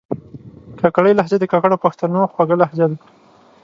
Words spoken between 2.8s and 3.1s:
ده